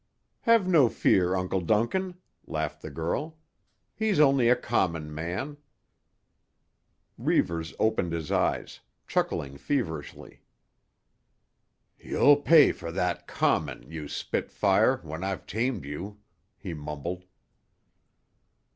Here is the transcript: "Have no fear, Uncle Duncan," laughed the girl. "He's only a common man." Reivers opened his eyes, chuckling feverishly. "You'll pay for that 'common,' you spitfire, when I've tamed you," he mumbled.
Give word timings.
"Have 0.39 0.67
no 0.67 0.89
fear, 0.89 1.35
Uncle 1.35 1.61
Duncan," 1.61 2.15
laughed 2.47 2.81
the 2.81 2.89
girl. 2.89 3.37
"He's 3.93 4.19
only 4.19 4.49
a 4.49 4.55
common 4.55 5.13
man." 5.13 5.57
Reivers 7.19 7.75
opened 7.77 8.11
his 8.11 8.31
eyes, 8.31 8.79
chuckling 9.07 9.59
feverishly. 9.59 10.41
"You'll 11.99 12.37
pay 12.37 12.71
for 12.71 12.91
that 12.91 13.27
'common,' 13.27 13.91
you 13.91 14.07
spitfire, 14.07 14.97
when 15.03 15.23
I've 15.23 15.45
tamed 15.45 15.85
you," 15.85 16.17
he 16.57 16.73
mumbled. 16.73 17.23